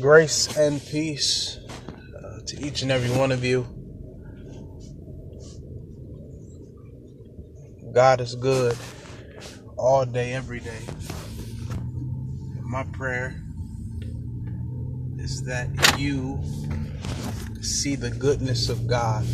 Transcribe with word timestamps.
Grace 0.00 0.56
and 0.56 0.80
peace 0.86 1.58
uh, 2.16 2.40
to 2.46 2.66
each 2.66 2.82
and 2.82 2.90
every 2.90 3.10
one 3.10 3.30
of 3.30 3.44
you. 3.44 3.66
God 7.92 8.22
is 8.22 8.34
good 8.34 8.76
all 9.76 10.06
day, 10.06 10.32
every 10.32 10.60
day. 10.60 10.80
My 12.62 12.84
prayer 12.84 13.42
is 15.18 15.42
that 15.44 15.68
you 15.98 16.42
see 17.60 17.94
the 17.94 18.10
goodness 18.10 18.70
of 18.70 18.86
God 18.86 19.24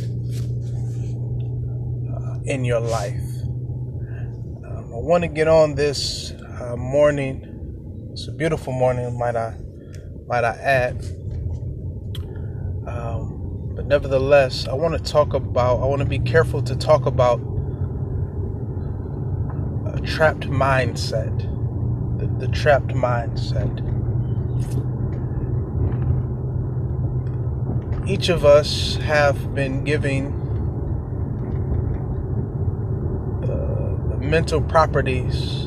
uh, 2.12 2.40
in 2.44 2.64
your 2.64 2.80
life. 2.80 3.22
Um, 4.66 4.90
I 4.92 4.98
want 4.98 5.22
to 5.22 5.28
get 5.28 5.46
on 5.46 5.76
this 5.76 6.32
uh, 6.60 6.74
morning. 6.76 8.10
It's 8.12 8.26
a 8.26 8.32
beautiful 8.32 8.72
morning, 8.72 9.16
might 9.16 9.36
I 9.36 9.54
might 10.28 10.44
I 10.44 10.50
add. 10.50 10.96
Um, 12.86 13.72
but 13.74 13.86
nevertheless, 13.86 14.68
I 14.68 14.74
want 14.74 14.92
to 14.94 15.12
talk 15.12 15.32
about. 15.32 15.80
I 15.82 15.86
want 15.86 16.00
to 16.00 16.06
be 16.06 16.18
careful 16.18 16.62
to 16.62 16.76
talk 16.76 17.06
about 17.06 17.40
a 19.86 20.00
trapped 20.02 20.48
mindset. 20.48 21.48
The, 22.18 22.46
the 22.46 22.52
trapped 22.52 22.88
mindset. 22.88 23.86
Each 28.06 28.28
of 28.28 28.44
us 28.44 28.96
have 28.96 29.54
been 29.54 29.84
giving 29.84 30.32
the, 33.40 33.98
the 34.10 34.16
mental 34.18 34.60
properties 34.60 35.66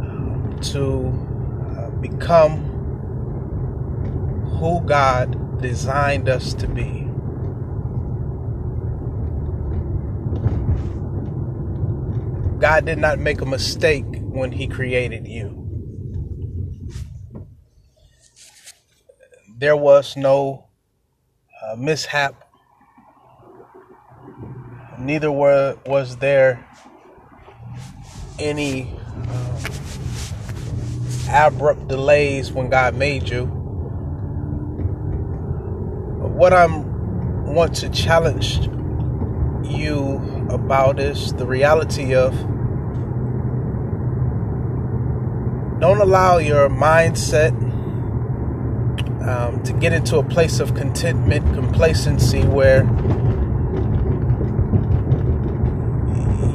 um, 0.00 0.58
to 0.62 1.76
uh, 1.78 1.90
become 2.00 2.71
who 4.62 4.80
God 4.82 5.60
designed 5.60 6.28
us 6.28 6.54
to 6.54 6.68
be. 6.68 7.00
God 12.60 12.86
did 12.86 12.98
not 12.98 13.18
make 13.18 13.40
a 13.40 13.44
mistake 13.44 14.04
when 14.20 14.52
He 14.52 14.68
created 14.68 15.26
you. 15.26 15.58
There 19.58 19.76
was 19.76 20.16
no 20.16 20.68
uh, 21.60 21.74
mishap, 21.74 22.48
neither 24.96 25.32
were, 25.32 25.76
was 25.86 26.18
there 26.18 26.64
any 28.38 28.96
uh, 31.28 31.48
abrupt 31.48 31.88
delays 31.88 32.52
when 32.52 32.70
God 32.70 32.94
made 32.94 33.28
you 33.28 33.61
what 36.32 36.52
I 36.52 36.66
want 36.66 37.74
to 37.76 37.90
challenge 37.90 38.58
you 39.64 40.46
about 40.50 40.98
is 40.98 41.32
the 41.34 41.46
reality 41.46 42.14
of 42.14 42.32
don't 45.80 46.00
allow 46.00 46.38
your 46.38 46.68
mindset 46.68 47.52
um, 49.26 49.62
to 49.64 49.72
get 49.74 49.92
into 49.92 50.18
a 50.18 50.24
place 50.24 50.58
of 50.58 50.74
contentment, 50.74 51.44
complacency, 51.54 52.42
where 52.44 52.84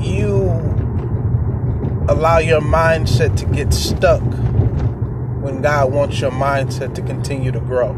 you 0.02 0.48
allow 2.10 2.40
your 2.40 2.62
mindset 2.62 3.38
to 3.38 3.46
get 3.46 3.74
stuck 3.74 4.24
when 5.42 5.62
God 5.62 5.92
wants 5.92 6.20
your 6.20 6.32
mindset 6.32 6.96
to 6.96 7.02
continue 7.02 7.52
to 7.52 7.60
grow. 7.60 7.94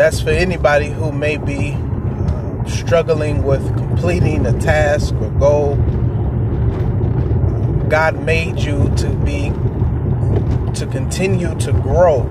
That's 0.00 0.22
for 0.22 0.30
anybody 0.30 0.86
who 0.88 1.12
may 1.12 1.36
be 1.36 1.72
uh, 1.74 2.64
struggling 2.64 3.42
with 3.42 3.62
completing 3.76 4.46
a 4.46 4.58
task 4.58 5.14
or 5.16 5.28
goal. 5.32 5.76
God 7.90 8.24
made 8.24 8.60
you 8.60 8.88
to 8.96 9.10
be, 9.26 9.50
to 10.72 10.86
continue 10.90 11.54
to 11.56 11.72
grow 11.72 12.22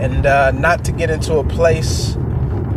and 0.00 0.26
uh, 0.26 0.50
not 0.50 0.84
to 0.86 0.90
get 0.90 1.10
into 1.10 1.34
a 1.34 1.44
place 1.44 2.16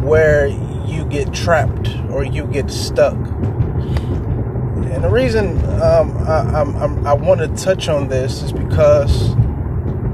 where 0.01 0.45
you 0.45 1.05
get 1.05 1.33
trapped 1.33 1.89
or 2.11 2.23
you 2.23 2.45
get 2.45 2.69
stuck. 2.69 3.17
And 3.17 5.03
the 5.03 5.09
reason 5.09 5.57
um, 5.81 6.15
I, 6.27 6.61
I'm, 6.61 7.07
I 7.07 7.13
want 7.13 7.41
to 7.41 7.47
touch 7.65 7.89
on 7.89 8.09
this 8.09 8.43
is 8.43 8.53
because 8.53 9.35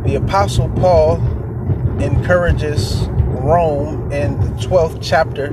the 0.05 0.15
Apostle 0.15 0.69
Paul 0.69 1.36
encourages 2.01 3.07
Rome 3.07 4.11
in 4.11 4.39
the 4.39 4.49
12th 4.61 4.99
chapter. 5.01 5.51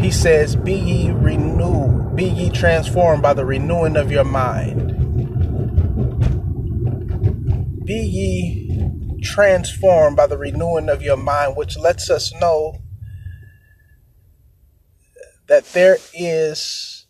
He 0.00 0.10
says, 0.10 0.56
Be 0.56 0.74
ye 0.74 1.10
renewed, 1.10 2.16
be 2.16 2.24
ye 2.24 2.50
transformed 2.50 3.22
by 3.22 3.34
the 3.34 3.44
renewing 3.44 3.96
of 3.96 4.10
your 4.10 4.24
mind. 4.24 4.96
Be 7.84 7.94
ye 7.94 9.20
transformed 9.22 10.16
by 10.16 10.26
the 10.26 10.38
renewing 10.38 10.88
of 10.88 11.02
your 11.02 11.16
mind, 11.16 11.56
which 11.56 11.76
lets 11.76 12.10
us 12.10 12.32
know 12.40 12.78
that 15.48 15.64
there 15.72 15.98
is 16.14 17.06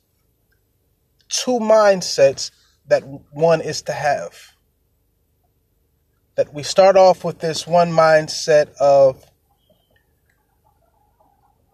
two 1.29 1.59
mindsets 1.59 2.51
that 2.87 3.03
one 3.33 3.61
is 3.61 3.83
to 3.83 3.93
have 3.93 4.35
that 6.37 6.53
we 6.55 6.63
start 6.63 6.97
off 6.97 7.25
with 7.25 7.41
this 7.41 7.67
one 7.67 7.91
mindset 7.91 8.73
of 8.81 9.25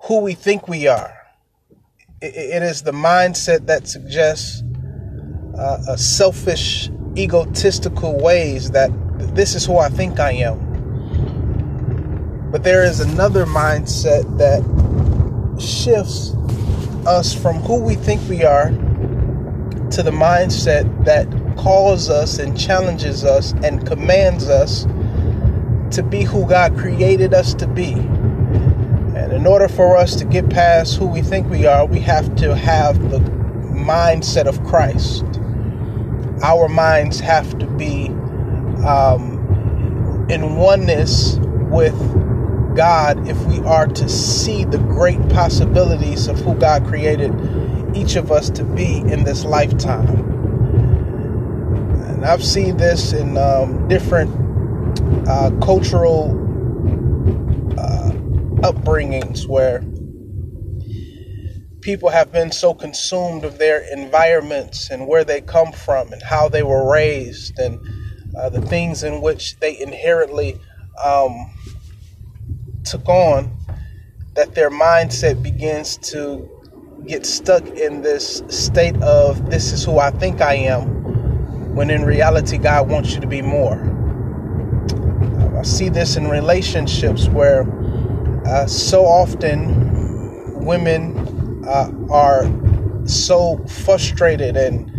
who 0.05 0.21
we 0.21 0.35
think 0.35 0.69
we 0.69 0.87
are. 0.87 1.13
it 2.23 2.63
is 2.63 2.83
the 2.83 2.93
mindset 2.93 3.67
that 3.67 3.87
suggests 3.87 4.63
uh, 5.59 5.79
a 5.89 5.99
selfish, 5.99 6.91
egotistical 7.17 8.19
ways 8.19 8.71
that 8.71 8.91
this 9.35 9.55
is 9.55 9.65
who 9.65 9.79
I 9.79 9.89
think 9.89 10.19
I 10.19 10.33
am. 10.33 10.67
But 12.51 12.65
there 12.65 12.85
is 12.85 13.01
another 13.01 13.45
mindset 13.45 14.39
that 14.39 14.63
shifts 15.61 16.35
us 17.07 17.35
from 17.35 17.57
who 17.57 17.83
we 17.83 17.95
think 17.95 18.27
we 18.29 18.45
are 18.45 18.71
to 18.71 20.03
the 20.03 20.11
mindset 20.11 21.05
that 21.05 21.27
calls 21.57 22.11
us 22.11 22.39
and 22.39 22.59
challenges 22.59 23.25
us 23.25 23.53
and 23.65 23.87
commands 23.87 24.49
us 24.49 24.87
to 25.95 26.03
be 26.03 26.23
who 26.23 26.47
God 26.47 26.77
created 26.77 27.35
us 27.35 27.55
to 27.55 27.67
be. 27.67 27.93
And 27.93 29.33
in 29.33 29.47
order 29.47 29.69
for 29.69 29.97
us 29.97 30.17
to 30.17 30.25
get 30.25 30.49
past 30.51 30.97
who 30.97 31.07
we 31.07 31.23
think 31.23 31.49
we 31.49 31.67
are, 31.67 31.87
we 31.87 32.01
have 32.01 32.35
to 32.37 32.55
have 32.55 33.11
the 33.11 33.19
mindset 33.19 34.47
of 34.47 34.63
Christ. 34.65 35.25
Our 36.43 36.69
minds 36.69 37.21
have 37.21 37.59
to 37.59 37.67
be 37.67 38.09
um, 38.87 40.27
in 40.29 40.57
oneness 40.57 41.39
with 41.71 41.97
God 42.77 43.27
if 43.27 43.43
we 43.47 43.59
are 43.61 43.87
to 43.87 44.09
see 44.09 44.65
the 44.65 44.79
great 44.79 45.27
possibilities 45.31 46.27
of 46.27 46.39
who 46.41 46.55
God 46.55 46.87
created 46.87 47.33
each 47.97 48.17
of 48.17 48.31
us 48.31 48.51
to 48.51 48.65
be 48.65 48.99
in 48.99 49.25
this 49.25 49.45
lifetime. 49.45 50.36
And 52.17 52.25
I've 52.25 52.45
seen 52.45 52.79
this 52.79 53.13
in 53.13 53.37
um, 53.37 53.87
different 53.89 54.31
uh, 55.29 55.51
cultural 55.63 56.31
uh, 57.79 58.11
upbringings 58.63 59.47
where 59.47 59.85
people 61.83 62.09
have 62.09 62.33
been 62.33 62.51
so 62.51 62.73
consumed 62.73 63.45
of 63.45 63.59
their 63.59 63.81
environments 63.93 64.89
and 64.91 65.07
where 65.07 65.25
they 65.25 65.43
come 65.43 65.73
from 65.73 66.11
and 66.11 66.23
how 66.23 66.49
they 66.49 66.63
were 66.63 66.91
raised 66.91 67.59
and 67.59 67.79
uh, 68.37 68.49
the 68.49 68.63
things 68.63 69.03
in 69.03 69.21
which 69.21 69.59
they 69.61 69.79
inherently 69.79 70.59
um, 71.05 71.53
took 72.83 73.07
on 73.09 73.55
that 74.35 74.55
their 74.55 74.71
mindset 74.71 75.43
begins 75.43 75.99
to 75.99 76.49
get 77.07 77.27
stuck 77.27 77.67
in 77.69 78.03
this 78.03 78.43
state 78.49 78.97
of 79.03 79.51
this 79.51 79.73
is 79.73 79.85
who 79.85 79.99
I 79.99 80.11
think 80.11 80.41
I 80.41 80.55
am, 80.55 80.96
when 81.77 81.91
in 81.91 82.05
reality, 82.05 82.57
God 82.57 82.89
wants 82.89 83.15
you 83.15 83.21
to 83.21 83.27
be 83.27 83.43
more. 83.43 83.79
I 85.59 85.63
see 85.63 85.91
this 85.91 86.17
in 86.17 86.27
relationships 86.29 87.29
where 87.29 87.65
uh, 88.47 88.67
so 88.67 89.05
often 89.05 90.65
women 90.65 91.63
uh, 91.67 91.93
are 92.11 92.45
so 93.07 93.59
frustrated 93.67 94.57
and 94.57 94.91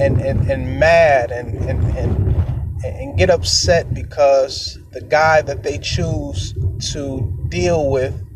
and, 0.00 0.20
and, 0.20 0.48
and 0.48 0.78
mad 0.78 1.32
and, 1.32 1.56
and, 1.56 1.84
and, 1.96 2.84
and 2.84 3.18
get 3.18 3.30
upset 3.30 3.92
because 3.92 4.78
the 4.92 5.00
guy 5.00 5.42
that 5.42 5.64
they 5.64 5.78
choose 5.78 6.54
to 6.92 7.36
deal 7.48 7.90
with 7.90 8.27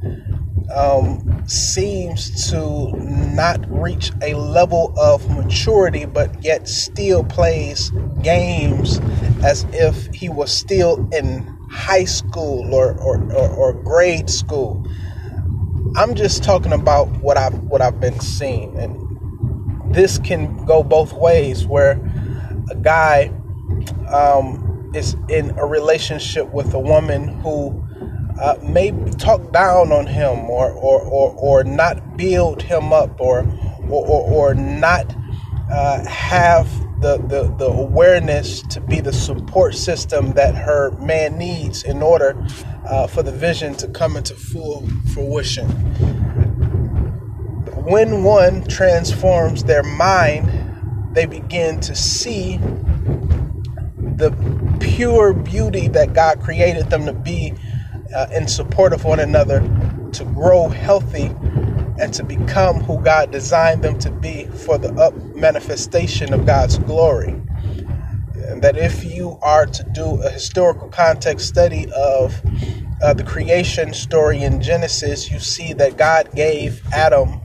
um, 0.74 1.42
seems 1.46 2.50
to 2.50 2.92
not 3.34 3.60
reach 3.70 4.12
a 4.22 4.34
level 4.34 4.92
of 4.98 5.28
maturity, 5.30 6.04
but 6.04 6.42
yet 6.42 6.68
still 6.68 7.24
plays 7.24 7.90
games 8.22 8.98
as 9.44 9.66
if 9.72 10.06
he 10.14 10.28
was 10.28 10.50
still 10.50 11.08
in 11.12 11.46
high 11.70 12.04
school 12.04 12.74
or, 12.74 12.92
or, 13.00 13.22
or, 13.32 13.48
or 13.48 13.72
grade 13.72 14.30
school. 14.30 14.86
I'm 15.96 16.14
just 16.14 16.42
talking 16.42 16.72
about 16.72 17.08
what 17.20 17.36
I've 17.36 17.58
what 17.64 17.82
I've 17.82 18.00
been 18.00 18.18
seeing, 18.20 18.78
and 18.78 19.94
this 19.94 20.18
can 20.18 20.64
go 20.64 20.82
both 20.82 21.12
ways. 21.12 21.66
Where 21.66 22.00
a 22.70 22.74
guy 22.74 23.30
um, 24.08 24.90
is 24.94 25.16
in 25.28 25.50
a 25.58 25.66
relationship 25.66 26.50
with 26.50 26.72
a 26.72 26.78
woman 26.80 27.28
who 27.40 27.84
uh, 28.40 28.56
may 28.62 28.90
talk 29.18 29.52
down 29.52 29.92
on 29.92 30.06
him 30.06 30.50
or, 30.50 30.72
or, 30.72 31.00
or, 31.02 31.34
or 31.36 31.64
not 31.64 32.16
build 32.16 32.62
him 32.62 32.92
up 32.92 33.20
or, 33.20 33.40
or, 33.88 34.06
or, 34.06 34.50
or 34.50 34.54
not 34.54 35.14
uh, 35.70 36.04
have 36.06 36.68
the, 37.00 37.18
the, 37.18 37.54
the 37.58 37.66
awareness 37.66 38.62
to 38.62 38.80
be 38.80 39.00
the 39.00 39.12
support 39.12 39.74
system 39.74 40.32
that 40.32 40.54
her 40.54 40.92
man 40.98 41.36
needs 41.36 41.82
in 41.82 42.02
order 42.02 42.36
uh, 42.86 43.06
for 43.06 43.22
the 43.22 43.32
vision 43.32 43.74
to 43.74 43.88
come 43.88 44.16
into 44.16 44.34
full 44.34 44.86
fruition. 45.12 45.66
When 47.84 48.22
one 48.22 48.64
transforms 48.64 49.64
their 49.64 49.82
mind, 49.82 50.48
they 51.12 51.26
begin 51.26 51.80
to 51.80 51.94
see 51.94 52.58
the 54.16 54.30
pure 54.80 55.32
beauty 55.32 55.88
that 55.88 56.12
God 56.12 56.40
created 56.40 56.90
them 56.90 57.06
to 57.06 57.12
be 57.12 57.54
uh, 58.14 58.28
in 58.34 58.48
support 58.48 58.92
of 58.92 59.04
one 59.04 59.20
another 59.20 59.60
to 60.12 60.24
grow 60.26 60.68
healthy 60.68 61.30
and 62.00 62.12
to 62.14 62.24
become 62.24 62.80
who 62.80 63.00
God 63.02 63.30
designed 63.30 63.82
them 63.82 63.98
to 64.00 64.10
be 64.10 64.46
for 64.46 64.78
the 64.78 64.92
up 64.94 65.14
manifestation 65.36 66.32
of 66.34 66.46
God's 66.46 66.78
glory. 66.78 67.40
And 68.36 68.62
that 68.62 68.76
if 68.76 69.04
you 69.04 69.38
are 69.42 69.66
to 69.66 69.84
do 69.94 70.22
a 70.22 70.30
historical 70.30 70.88
context 70.88 71.48
study 71.48 71.86
of 71.92 72.42
uh, 73.02 73.14
the 73.14 73.24
creation 73.24 73.94
story 73.94 74.42
in 74.42 74.62
Genesis, 74.62 75.30
you 75.30 75.40
see 75.40 75.72
that 75.74 75.96
God 75.96 76.34
gave 76.34 76.82
Adam 76.92 77.40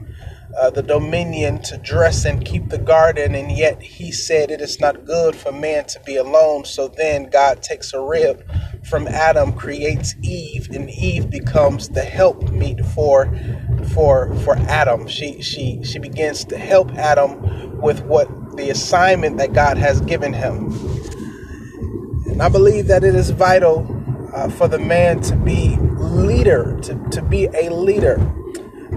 uh, 0.58 0.70
the 0.70 0.82
dominion 0.82 1.62
to 1.62 1.78
dress 1.78 2.24
and 2.24 2.44
keep 2.44 2.68
the 2.70 2.78
garden, 2.78 3.34
and 3.34 3.52
yet 3.52 3.82
he 3.82 4.12
said 4.12 4.50
it 4.50 4.60
is 4.60 4.80
not 4.80 5.04
good 5.06 5.36
for 5.36 5.52
man 5.52 5.86
to 5.86 6.00
be 6.00 6.16
alone. 6.16 6.64
So 6.64 6.88
then 6.88 7.30
God 7.30 7.62
takes 7.62 7.92
a 7.92 8.00
rib 8.00 8.44
from 8.88 9.06
Adam, 9.08 9.52
creates 9.52 10.14
Eve, 10.22 10.68
and 10.70 10.90
Eve 10.90 11.30
becomes 11.30 11.88
the 11.90 12.02
help 12.02 12.50
meet 12.50 12.84
for 12.86 13.32
for 13.94 14.34
for 14.36 14.56
Adam. 14.68 15.06
She 15.08 15.42
she 15.42 15.82
she 15.84 15.98
begins 15.98 16.44
to 16.46 16.58
help 16.58 16.92
Adam 16.94 17.80
with 17.80 18.02
what 18.02 18.28
the 18.56 18.70
assignment 18.70 19.38
that 19.38 19.52
God 19.52 19.78
has 19.78 20.00
given 20.02 20.32
him. 20.32 20.72
And 22.26 22.42
I 22.42 22.48
believe 22.48 22.88
that 22.88 23.04
it 23.04 23.14
is 23.14 23.30
vital 23.30 23.86
uh, 24.34 24.50
for 24.50 24.68
the 24.68 24.78
man 24.78 25.20
to 25.22 25.36
be 25.36 25.76
leader, 25.98 26.78
to, 26.82 27.08
to 27.10 27.22
be 27.22 27.46
a 27.46 27.70
leader 27.70 28.18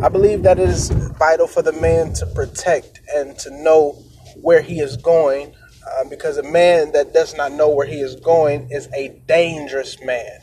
I 0.03 0.09
believe 0.09 0.41
that 0.43 0.57
it 0.57 0.67
is 0.67 0.89
vital 0.89 1.45
for 1.45 1.61
the 1.61 1.73
man 1.73 2.13
to 2.13 2.25
protect 2.25 3.01
and 3.15 3.37
to 3.39 3.51
know 3.51 3.91
where 4.41 4.61
he 4.61 4.79
is 4.79 4.97
going 4.97 5.53
uh, 5.91 6.03
because 6.09 6.37
a 6.37 6.43
man 6.43 6.91
that 6.93 7.13
does 7.13 7.35
not 7.35 7.51
know 7.51 7.69
where 7.69 7.87
he 7.87 8.01
is 8.01 8.15
going 8.15 8.69
is 8.71 8.87
a 8.95 9.21
dangerous 9.27 10.01
man. 10.03 10.39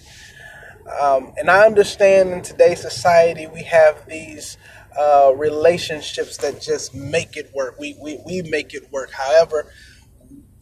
Um, 1.01 1.35
and 1.37 1.51
I 1.51 1.67
understand 1.67 2.31
in 2.31 2.43
today's 2.43 2.81
society 2.81 3.47
we 3.47 3.63
have 3.65 4.07
these 4.09 4.57
uh, 4.99 5.33
relationships 5.37 6.39
that 6.39 6.61
just 6.61 6.95
make 6.95 7.37
it 7.37 7.51
work. 7.55 7.79
We, 7.79 7.97
we, 8.03 8.19
we 8.27 8.43
make 8.43 8.75
it 8.75 8.91
work. 8.91 9.13
However, 9.13 9.71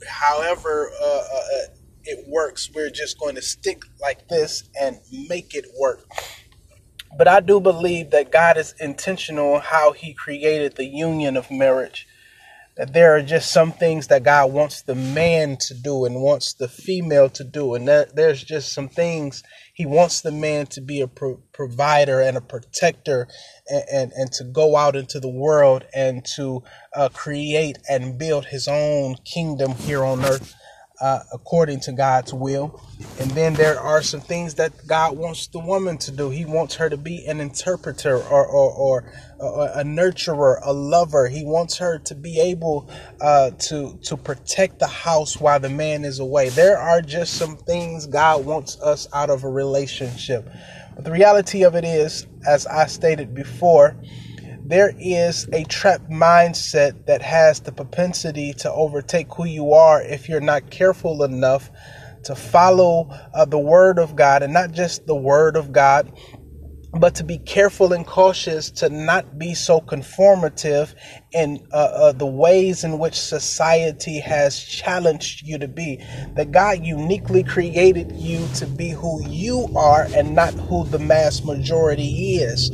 however 0.09 0.91
uh, 1.03 1.07
uh 1.07 1.67
it 2.09 2.25
works, 2.29 2.71
we're 2.73 2.91
just 2.91 3.19
going 3.19 3.35
to 3.35 3.43
stick 3.43 3.83
like 4.01 4.29
this 4.29 4.69
and 4.81 4.99
make 5.29 5.55
it 5.55 5.65
work. 5.81 6.09
But 7.17 7.29
I 7.29 7.41
do 7.41 7.61
believe 7.61 8.11
that 8.11 8.31
God 8.31 8.57
is 8.57 8.75
intentional 8.79 9.59
how 9.59 9.93
He 9.93 10.15
created 10.15 10.77
the 10.77 10.85
union 10.85 11.37
of 11.37 11.51
marriage. 11.51 12.07
That 12.77 12.93
there 12.93 13.17
are 13.17 13.23
just 13.23 13.53
some 13.53 13.73
things 13.73 14.09
that 14.09 14.23
God 14.23 14.53
wants 14.53 14.83
the 14.83 14.95
man 14.95 15.57
to 15.63 15.75
do 15.75 16.05
and 16.05 16.23
wants 16.23 16.53
the 16.55 16.69
female 16.69 17.31
to 17.31 17.45
do. 17.45 17.75
And 17.75 17.89
that 17.89 18.17
there's 18.17 18.45
just 18.45 18.73
some 18.73 18.89
things 18.89 19.43
He 19.75 19.87
wants 19.87 20.21
the 20.21 20.33
man 20.33 20.67
to 20.69 20.81
be 20.81 21.01
a 21.01 21.09
pro- 21.09 21.41
provider 21.53 22.21
and 22.21 22.37
a 22.37 22.43
protector 22.43 23.29
and, 23.69 23.85
and, 23.91 24.13
and, 24.13 24.33
to 24.33 24.45
go 24.45 24.77
out 24.77 24.95
into 24.95 25.21
the 25.21 25.29
world 25.29 25.85
and 25.95 26.25
to 26.37 26.63
uh, 26.95 27.09
create 27.09 27.79
and 27.89 28.19
build 28.19 28.47
His 28.47 28.69
own 28.69 29.17
kingdom 29.25 29.73
here 29.73 30.05
on 30.05 30.25
earth 30.25 30.55
uh, 31.01 31.21
according 31.33 31.81
to 31.81 31.93
God's 31.93 32.33
will. 32.33 32.81
And 33.21 33.31
then 33.33 33.55
there 33.55 33.79
are 33.79 34.03
some 34.03 34.21
things 34.21 34.55
that 34.55 34.73
God 34.87 35.17
wants 35.17 35.47
the 35.49 35.59
woman 35.59 35.99
to 35.99 36.11
do. 36.11 36.31
He 36.31 36.45
wants 36.45 36.77
her 36.77 36.89
to 36.89 36.97
be 36.97 37.27
an 37.27 37.41
interpreter 37.41 38.17
or, 38.17 38.47
or, 38.47 38.71
or, 38.73 39.13
or 39.39 39.69
a 39.69 39.85
nurturer, 39.85 40.61
a 40.63 40.73
lover. 40.73 41.29
He 41.29 41.45
wants 41.45 41.77
her 41.79 41.99
to 41.99 42.15
be 42.15 42.41
able 42.41 42.89
uh, 43.21 43.51
to, 43.51 43.99
to 44.05 44.17
protect 44.17 44.79
the 44.79 44.87
house 44.87 45.39
while 45.39 45.61
the 45.61 45.69
man 45.69 46.05
is 46.05 46.19
away. 46.19 46.49
There 46.49 46.79
are 46.79 47.03
just 47.03 47.35
some 47.35 47.57
things 47.59 48.07
God 48.07 48.47
wants 48.47 48.81
us 48.81 49.09
out 49.13 49.29
of 49.31 49.45
a 49.45 49.49
relationship. 49.49 50.49
But 50.95 51.05
the 51.05 51.13
reality 51.13 51.63
of 51.63 51.75
it 51.75 51.85
is, 51.85 52.27
as 52.47 52.67
I 52.67 52.87
stated 52.87 53.35
before, 53.35 53.97
there 54.69 54.93
is 54.99 55.49
a 55.53 55.65
trap 55.65 56.03
mindset 56.11 57.07
that 57.07 57.23
has 57.23 57.61
the 57.61 57.73
propensity 57.73 58.53
to 58.55 58.73
overtake 58.73 59.33
who 59.35 59.47
you 59.47 59.73
are 59.73 60.03
if 60.03 60.29
you're 60.29 60.41
not 60.41 60.71
careful 60.71 61.23
enough 61.25 61.71
to 62.25 62.35
follow 62.35 63.09
uh, 63.35 63.45
the 63.45 63.59
word 63.59 63.99
of 63.99 64.17
God 64.17 64.43
and 64.43 64.53
not 64.53 64.73
just 64.73 65.07
the 65.07 65.17
word 65.17 65.57
of 65.57 65.73
God 65.73 66.13
but 66.99 67.15
to 67.17 67.25
be 67.25 67.39
careful 67.39 67.93
and 67.93 68.07
cautious 68.07 68.71
to 68.71 68.89
not 68.89 69.39
be 69.39 69.55
so 69.55 69.81
conformative 69.81 70.95
in 71.33 71.67
uh, 71.73 71.77
uh, 71.77 72.13
the 72.13 72.27
ways 72.27 72.85
in 72.85 72.99
which 72.99 73.15
society 73.21 74.21
has 74.21 74.63
challenged 74.63 75.47
you 75.47 75.59
to 75.59 75.69
be. 75.69 76.05
That 76.37 76.53
God 76.53 76.85
uniquely 76.85 77.45
created 77.45 78.13
you 78.13 78.47
to 78.57 78.67
be 78.67 78.91
who 78.91 79.23
you 79.29 79.69
are 79.77 80.09
and 80.15 80.35
not 80.35 80.55
who 80.55 80.85
the 80.87 80.99
mass 80.99 81.45
majority 81.45 82.37
is. 82.37 82.71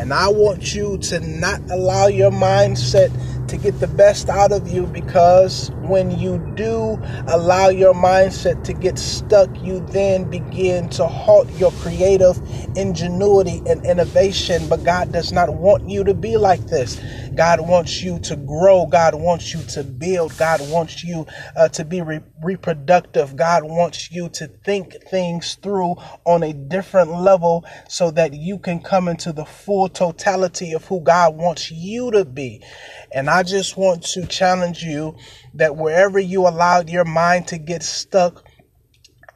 And 0.00 0.14
I 0.14 0.28
want 0.28 0.74
you 0.74 0.96
to 0.96 1.20
not 1.20 1.60
allow 1.70 2.06
your 2.06 2.30
mindset 2.30 3.10
to 3.48 3.58
get 3.58 3.78
the 3.80 3.86
best 3.86 4.30
out 4.30 4.50
of 4.50 4.66
you 4.66 4.86
because 4.86 5.70
when 5.82 6.18
you 6.18 6.38
do 6.54 6.98
allow 7.26 7.68
your 7.68 7.92
mindset 7.92 8.64
to 8.64 8.72
get 8.72 8.98
stuck, 8.98 9.50
you 9.62 9.80
then 9.80 10.24
begin 10.30 10.88
to 10.90 11.06
halt 11.06 11.50
your 11.58 11.70
creative 11.72 12.40
ingenuity 12.76 13.60
and 13.66 13.84
innovation. 13.84 14.66
But 14.68 14.84
God 14.84 15.12
does 15.12 15.32
not 15.32 15.54
want 15.54 15.86
you 15.86 16.02
to 16.04 16.14
be 16.14 16.38
like 16.38 16.66
this. 16.68 16.98
God 17.40 17.66
wants 17.66 18.02
you 18.02 18.18
to 18.18 18.36
grow. 18.36 18.84
God 18.84 19.14
wants 19.14 19.54
you 19.54 19.62
to 19.68 19.82
build. 19.82 20.36
God 20.36 20.60
wants 20.70 21.02
you 21.02 21.26
uh, 21.56 21.68
to 21.68 21.86
be 21.86 22.02
re- 22.02 22.20
reproductive. 22.42 23.34
God 23.34 23.64
wants 23.64 24.12
you 24.12 24.28
to 24.34 24.46
think 24.46 24.96
things 25.08 25.54
through 25.54 25.96
on 26.26 26.42
a 26.42 26.52
different 26.52 27.10
level 27.10 27.64
so 27.88 28.10
that 28.10 28.34
you 28.34 28.58
can 28.58 28.78
come 28.78 29.08
into 29.08 29.32
the 29.32 29.46
full 29.46 29.88
totality 29.88 30.74
of 30.74 30.84
who 30.84 31.00
God 31.00 31.34
wants 31.34 31.70
you 31.70 32.10
to 32.10 32.26
be. 32.26 32.62
And 33.10 33.30
I 33.30 33.42
just 33.42 33.74
want 33.74 34.02
to 34.08 34.26
challenge 34.26 34.82
you 34.82 35.16
that 35.54 35.76
wherever 35.76 36.18
you 36.18 36.46
allowed 36.46 36.90
your 36.90 37.06
mind 37.06 37.48
to 37.48 37.56
get 37.56 37.82
stuck, 37.82 38.44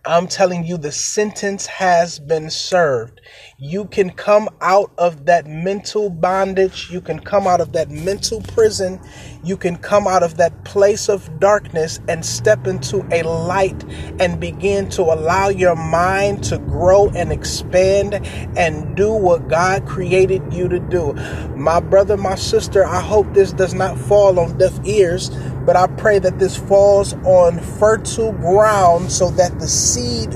I'm 0.07 0.27
telling 0.27 0.67
you, 0.67 0.77
the 0.77 0.93
sentence 0.93 1.65
has 1.65 2.19
been 2.19 2.51
served. 2.51 3.23
You 3.57 3.87
can 3.87 4.11
come 4.11 4.51
out 4.61 4.93
of 4.99 5.25
that 5.25 5.47
mental 5.47 6.11
bondage. 6.11 6.91
You 6.91 7.01
can 7.01 7.19
come 7.21 7.47
out 7.47 7.63
of 7.63 7.73
that 7.73 7.91
mental 7.91 8.43
prison. 8.43 9.01
You 9.43 9.57
can 9.57 9.79
come 9.79 10.07
out 10.07 10.23
of 10.23 10.37
that 10.37 10.63
place 10.65 11.09
of 11.09 11.41
darkness 11.41 12.01
and 12.07 12.23
step 12.23 12.67
into 12.67 13.07
a 13.13 13.23
light 13.23 13.83
and 14.21 14.39
begin 14.39 14.91
to 14.91 15.03
allow 15.05 15.49
your 15.49 15.75
mind 15.75 16.45
to 16.45 16.59
grow 16.59 17.09
and 17.11 17.33
expand 17.33 18.15
and 18.59 18.95
do 18.95 19.11
what 19.11 19.49
God 19.49 19.87
created 19.87 20.43
you 20.53 20.69
to 20.69 20.81
do. 20.81 21.15
My 21.57 21.81
brother, 21.81 22.19
my 22.19 22.35
sister, 22.35 22.85
I 22.85 23.01
hope 23.01 23.33
this 23.33 23.55
does 23.55 23.73
not 23.73 23.97
fall 23.97 24.39
on 24.39 24.59
deaf 24.59 24.79
ears 24.85 25.31
but 25.65 25.77
I 25.77 25.87
pray 25.87 26.19
that 26.19 26.39
this 26.39 26.57
falls 26.57 27.15
on 27.25 27.59
fertile 27.61 28.33
ground 28.33 29.11
so 29.11 29.31
that 29.31 29.59
the 29.59 29.69
seed 29.69 30.35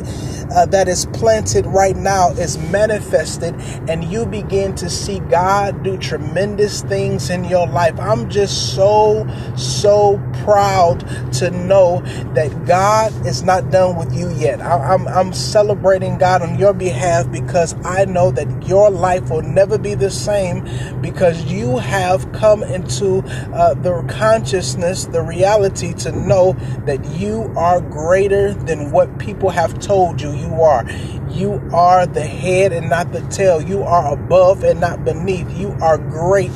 uh, 0.50 0.67
that 0.67 0.88
is 0.88 1.07
planted 1.07 1.67
right 1.67 1.97
now 1.97 2.31
is 2.31 2.59
manifested, 2.71 3.55
and 3.88 4.05
you 4.05 4.26
begin 4.26 4.75
to 4.76 4.88
see 4.88 5.21
God 5.21 5.83
do 5.83 5.97
tremendous 5.99 6.83
things 6.83 7.31
in 7.31 7.45
your 7.45 7.67
life. 7.67 7.99
I'm 7.99 8.31
just 8.31 8.75
so, 8.75 9.26
so 9.57 10.21
proud 10.45 11.00
to 11.35 11.50
know 11.50 12.00
that 12.35 12.64
God 12.67 13.26
is 13.26 13.43
not 13.43 13.71
done 13.71 13.97
with 13.97 14.14
you 14.17 14.31
yet. 14.31 14.61
I, 14.61 14.95
I'm, 14.95 15.07
I'm 15.09 15.33
celebrating 15.33 16.19
God 16.19 16.43
on 16.43 16.59
your 16.59 16.73
behalf 16.73 17.31
because 17.31 17.75
I 17.85 18.05
know 18.05 18.31
that 18.31 18.67
your 18.67 18.90
life 18.90 19.31
will 19.31 19.43
never 19.43 19.78
be 19.78 19.95
the 19.95 20.11
same 20.11 20.67
because 21.00 21.45
you 21.45 21.78
have 21.78 22.31
come 22.33 22.62
into 22.62 23.19
uh, 23.52 23.75
the 23.75 24.02
consciousness, 24.09 25.05
the 25.07 25.23
reality 25.23 25.93
to 25.95 26.12
know 26.12 26.52
that 26.87 27.05
you 27.12 27.52
are 27.57 27.81
greater 27.81 28.55
than 28.55 28.90
what 28.90 29.19
people 29.19 29.50
have 29.50 29.78
told 29.78 30.21
you 30.21 30.38
you 30.38 30.62
are. 30.62 30.88
You 31.30 31.62
are 31.73 32.07
the 32.07 32.25
head 32.25 32.73
and 32.73 32.88
not 32.88 33.12
the 33.12 33.21
tail. 33.28 33.61
You 33.61 33.83
are 33.83 34.12
above 34.12 34.64
and 34.64 34.80
not 34.80 35.04
beneath. 35.04 35.50
You 35.57 35.76
are 35.80 35.99
great 35.99 36.50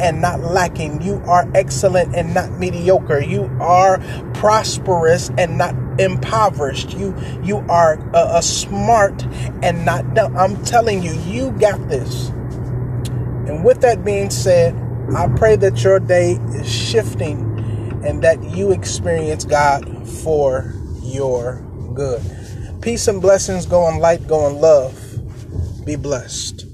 and 0.00 0.20
not 0.20 0.40
lacking. 0.40 1.02
You 1.02 1.22
are 1.26 1.48
excellent 1.54 2.14
and 2.14 2.34
not 2.34 2.58
mediocre. 2.58 3.20
You 3.20 3.44
are 3.60 3.98
prosperous 4.34 5.30
and 5.38 5.58
not 5.58 5.74
impoverished. 5.98 6.94
You 6.96 7.16
you 7.42 7.58
are 7.68 7.94
a, 8.14 8.38
a 8.38 8.42
smart 8.42 9.22
and 9.62 9.84
not 9.84 10.14
dumb. 10.14 10.36
I'm 10.36 10.62
telling 10.64 11.02
you, 11.02 11.12
you 11.20 11.52
got 11.52 11.88
this. 11.88 12.28
And 13.48 13.64
with 13.64 13.80
that 13.82 14.04
being 14.04 14.30
said, 14.30 14.74
I 15.14 15.28
pray 15.36 15.56
that 15.56 15.82
your 15.84 16.00
day 16.00 16.32
is 16.54 16.70
shifting 16.70 17.46
and 18.04 18.22
that 18.22 18.42
you 18.42 18.72
experience 18.72 19.44
God 19.44 20.08
for 20.08 20.74
your 21.02 21.62
good. 21.94 22.22
Peace 22.82 23.08
and 23.08 23.22
blessings. 23.22 23.66
Go 23.66 23.88
in 23.88 23.98
light, 23.98 24.26
go 24.28 24.46
in 24.48 24.60
love. 24.60 24.94
Be 25.84 25.96
blessed. 25.96 26.65